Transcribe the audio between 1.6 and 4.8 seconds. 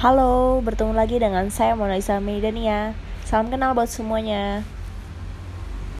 Mona Lisa Meidania. Salam kenal buat semuanya.